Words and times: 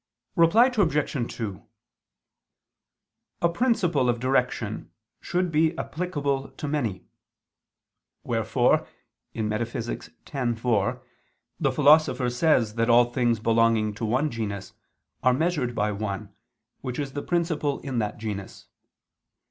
Reply 0.35 0.65
Obj. 0.75 1.35
2: 1.35 1.63
A 3.43 3.49
principle 3.49 4.09
of 4.09 4.19
direction 4.19 4.89
should 5.19 5.51
be 5.51 5.77
applicable 5.77 6.49
to 6.49 6.67
many; 6.67 7.05
wherefore 8.23 8.87
(Metaph. 9.35 9.87
x, 9.91 10.09
text. 10.25 10.61
4) 10.63 11.03
the 11.59 11.71
Philosopher 11.71 12.31
says 12.31 12.73
that 12.73 12.89
all 12.89 13.13
things 13.13 13.39
belonging 13.39 13.93
to 13.93 14.03
one 14.03 14.31
genus, 14.31 14.73
are 15.21 15.35
measured 15.35 15.75
by 15.75 15.91
one, 15.91 16.33
which 16.79 16.97
is 16.97 17.13
the 17.13 17.21
principle 17.21 17.77
in 17.81 17.99
that 17.99 18.17
genus. 18.17 18.65